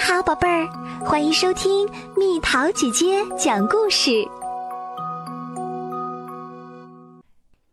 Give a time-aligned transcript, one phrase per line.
[0.00, 0.66] 好，宝贝儿，
[1.04, 4.10] 欢迎收听蜜桃姐姐讲故事。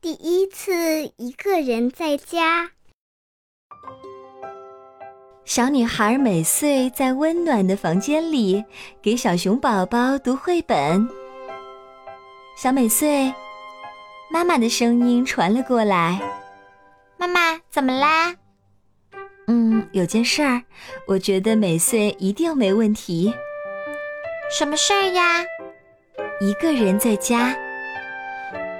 [0.01, 0.74] 第一次
[1.15, 2.71] 一个人在家，
[5.46, 8.65] 小女孩美穗在温暖的房间里
[9.01, 11.07] 给小熊宝宝读绘本。
[12.57, 13.33] 小美穗，
[14.29, 16.21] 妈妈的声音传了过来
[17.17, 18.35] ：“妈妈，怎么啦？”
[19.77, 20.63] 嗯，有件事儿，
[21.05, 23.31] 我觉得美穗一定没问题。
[24.49, 25.43] 什么事儿呀？
[26.41, 27.55] 一个人在家。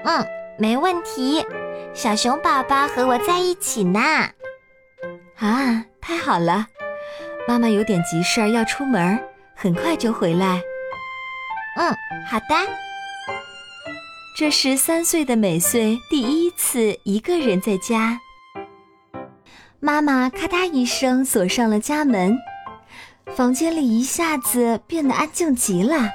[0.04, 0.26] 嗯，
[0.58, 1.46] 没问题。
[1.94, 4.00] 小熊宝宝和我在一起呢。
[5.36, 6.68] 啊，太好了！
[7.48, 9.20] 妈妈有点急事儿要出门，
[9.56, 10.60] 很快就回来。
[11.78, 11.96] 嗯，
[12.28, 12.46] 好的。
[14.36, 18.20] 这是三岁的美穗第一次一个人在家。
[19.80, 22.36] 妈妈咔嗒一声锁上了家门，
[23.36, 26.10] 房间里一下子变得安静极了。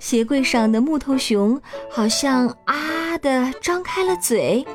[0.00, 4.66] 鞋柜上的木头熊好像啊的张开了嘴，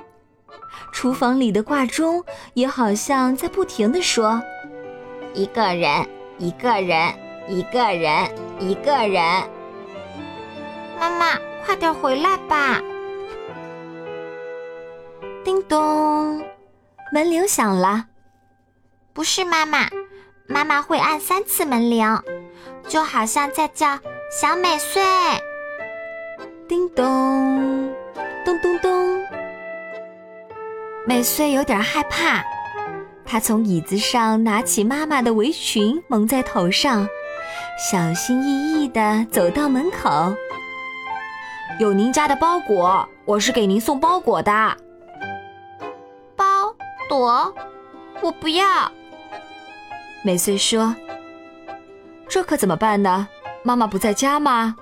[0.94, 4.42] 厨房里的挂钟也好像在不停的说
[5.36, 7.14] ：“一个人，一个人，
[7.50, 9.22] 一个人，一个人。”
[10.98, 12.82] 妈妈，快点回来吧！
[15.44, 16.42] 叮咚。
[17.12, 18.06] 门铃响了，
[19.14, 19.88] 不是妈妈，
[20.48, 22.06] 妈妈会按三次门铃，
[22.88, 23.98] 就好像在叫
[24.32, 25.02] 小美穗。
[26.68, 27.92] 叮咚，
[28.46, 29.26] 咚咚咚。
[31.08, 32.44] 美穗有点害怕，
[33.26, 37.08] 她从椅子上拿起妈妈的围裙蒙在头上，
[37.92, 40.36] 小心翼翼地走到门口。
[41.80, 44.78] 有您家的包裹，我是给您送包裹的。
[47.10, 47.54] 朵，
[48.22, 48.90] 我不要。
[50.24, 50.96] 美穗说
[52.30, 53.28] ：“这可怎么办呢？
[53.64, 54.76] 妈妈不在家吗？”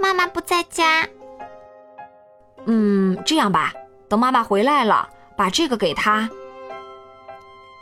[0.00, 1.06] 妈妈不在家。
[2.64, 3.72] 嗯，这样吧，
[4.08, 6.28] 等妈妈回来了，把这个给她。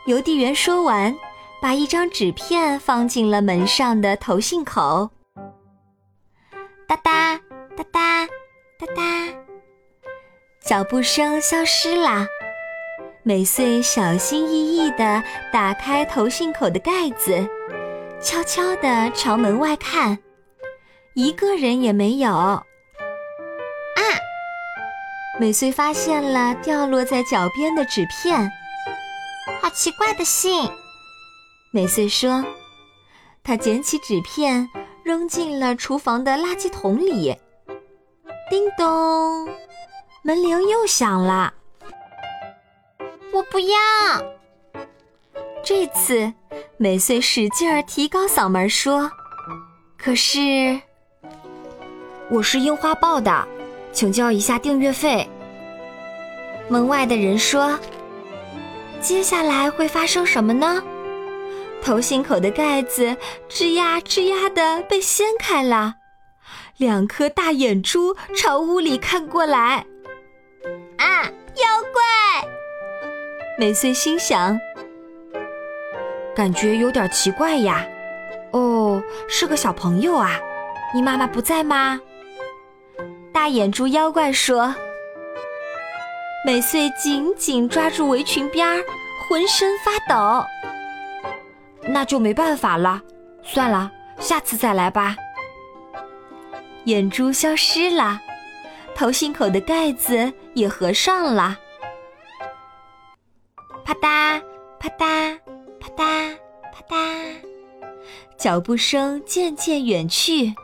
[0.06, 1.14] 邮递员说完，
[1.62, 5.10] 把一张纸片放进了门上的投信口。
[6.86, 7.38] 哒哒
[7.76, 8.26] 哒哒
[8.78, 9.34] 哒哒，
[10.60, 12.26] 脚步声消失了。
[13.26, 17.48] 美穗小心翼翼地打开投信口的盖子，
[18.20, 20.18] 悄悄地朝门外看，
[21.14, 22.30] 一个人也没有。
[22.30, 22.62] 啊！
[25.40, 28.46] 美穗发现了掉落在脚边的纸片，
[29.62, 30.68] 好奇怪的信。
[31.70, 32.44] 美穗说
[33.42, 34.68] ：“她捡起纸片，
[35.02, 37.34] 扔进了厨房的垃圾桶里。”
[38.50, 39.48] 叮咚，
[40.20, 41.54] 门铃又响了。
[43.54, 43.76] 不要。
[45.62, 46.32] 这次，
[46.76, 49.08] 美穗使劲儿提高嗓门说
[49.96, 50.80] ：“可是，
[52.28, 53.46] 我是樱花报的，
[53.92, 55.30] 请交一下订阅费。”
[56.66, 57.78] 门外的人说
[59.00, 60.82] ：“接下来会发生什么呢？”
[61.80, 63.16] 头信口的盖子
[63.48, 65.94] 吱呀吱呀的被掀开了，
[66.76, 69.86] 两颗大眼珠朝屋里看过来。
[70.98, 72.02] 啊，妖怪！
[73.56, 74.58] 美穗心想
[76.34, 77.86] ：“感觉有点奇怪呀。”
[78.50, 80.32] 哦，是个小朋友啊。
[80.92, 82.00] 你妈妈不在吗？
[83.32, 84.74] 大眼珠妖怪说。
[86.44, 88.82] 美穗紧紧抓住围裙边儿，
[89.28, 90.44] 浑身发抖。
[91.82, 93.00] 那就没办法了，
[93.42, 95.16] 算了，下次再来吧。
[96.84, 98.20] 眼珠消失了，
[98.94, 101.56] 头信口的盖子也合上了。
[104.98, 105.38] 嗒，
[105.80, 106.36] 啪嗒，
[106.72, 107.34] 啪嗒，
[108.36, 110.54] 脚步声渐渐远去。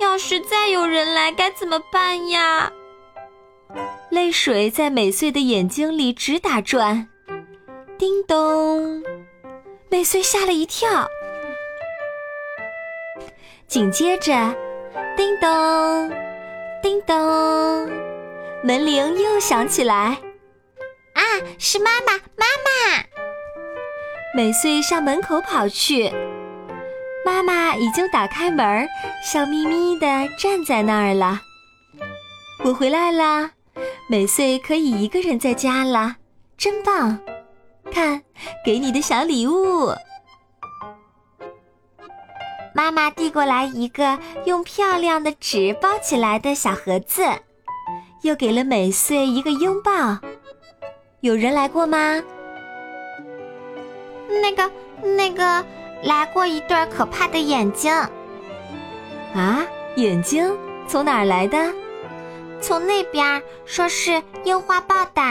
[0.00, 2.72] 要是再有人来，该怎么办呀？
[4.10, 7.08] 泪水在美穗的眼睛里直打转。
[7.98, 9.02] 叮咚，
[9.88, 11.08] 美穗吓了一跳。
[13.66, 14.32] 紧接着，
[15.16, 16.10] 叮咚，
[16.82, 17.16] 叮咚，
[18.62, 20.18] 门铃又响起来。
[21.58, 22.12] 是妈妈！
[22.36, 23.04] 妈妈！
[24.36, 26.10] 美穗向门口跑去，
[27.24, 28.88] 妈妈已经打开门，
[29.22, 30.06] 笑眯眯地
[30.38, 31.40] 站在那儿了。
[32.64, 33.52] 我回来啦，
[34.08, 36.16] 美穗可以一个人在家了，
[36.56, 37.18] 真棒！
[37.92, 38.22] 看，
[38.64, 39.94] 给你的小礼物。
[42.74, 47.22] 妈妈递过来一个用漂亮的纸包起来的小盒子，
[48.22, 50.18] 又给了美穗一个拥抱。
[51.24, 52.22] 有人来过吗？
[54.42, 54.70] 那个
[55.16, 55.64] 那个
[56.02, 57.90] 来过一对可怕的眼睛。
[59.32, 59.64] 啊，
[59.96, 60.54] 眼睛
[60.86, 61.56] 从哪儿来的？
[62.60, 65.22] 从那边说是樱花报的。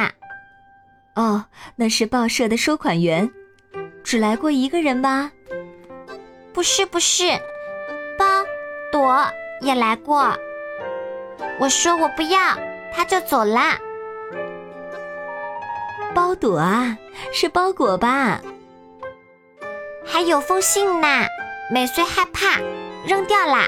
[1.14, 1.46] 哦，
[1.76, 3.30] 那是报社的收款员。
[4.04, 5.32] 只来过一个人吗？
[6.54, 7.30] 不是不是，
[8.18, 8.26] 包
[8.92, 9.24] 朵
[9.62, 10.36] 也来过。
[11.60, 12.40] 我说我不要，
[12.92, 13.78] 他就走啦。
[16.14, 16.98] 包朵啊，
[17.34, 18.42] 是包裹吧？
[20.06, 21.08] 还有封信呢，
[21.72, 22.60] 美穗害怕
[23.06, 23.66] 扔掉啦。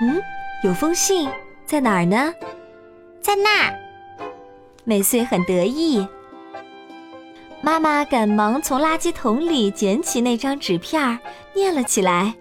[0.00, 0.22] 嗯，
[0.62, 1.28] 有封信
[1.66, 2.32] 在哪儿呢？
[3.20, 3.74] 在那儿。
[4.84, 6.06] 美穗很得意。
[7.60, 11.18] 妈妈赶忙从垃圾桶里捡起那张纸片，
[11.52, 12.34] 念了起来：“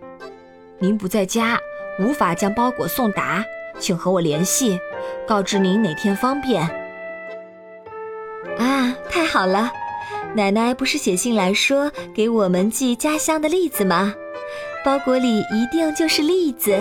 [0.79, 1.59] 您不在家，
[1.99, 3.43] 无法将包裹送达，
[3.79, 4.79] 请和我联系，
[5.27, 6.69] 告知您哪天方便。”
[9.37, 9.71] 好了！
[10.33, 14.11] 奶奶不是写信来说给我们寄家乡的栗子吗？
[14.83, 16.75] 包裹里一定就是栗子。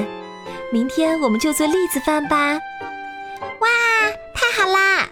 [0.73, 2.55] 明天我们就做栗子饭吧！
[3.61, 3.69] 哇，
[4.35, 5.07] 太好啦！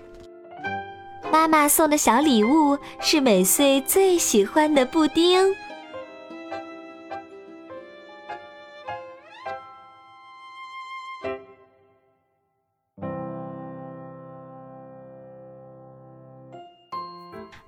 [1.30, 5.54] 妈妈送的小礼物是美穗最喜欢的布丁。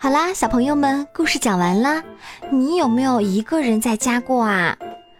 [0.07, 2.01] 好啦，小朋友们，故事讲完了。
[2.49, 4.79] 你有没有一个人在家过啊？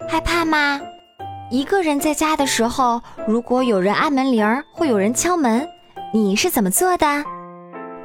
[0.09, 0.81] 害怕吗？
[1.51, 5.69] 一个人在家的时候，如果有人按门铃儿，会有人敲门，
[6.15, 7.25] 你是怎么做的？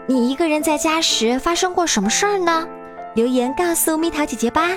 [0.07, 2.68] 你一个人在家时发生过什么事儿呢？
[3.13, 4.69] 留言告诉蜜桃姐姐吧。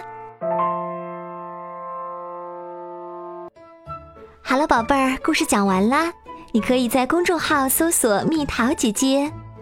[4.43, 6.12] 好了，宝贝儿，故事讲完啦。
[6.53, 9.33] 你可以在公众号搜索“蜜桃姐姐”，